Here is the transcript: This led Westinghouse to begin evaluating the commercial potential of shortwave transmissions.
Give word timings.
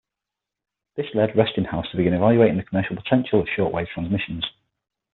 This 0.95 1.05
led 1.13 1.35
Westinghouse 1.35 1.91
to 1.91 1.97
begin 1.97 2.15
evaluating 2.15 2.57
the 2.57 2.63
commercial 2.63 2.95
potential 2.95 3.39
of 3.39 3.47
shortwave 3.49 3.87
transmissions. 3.89 4.43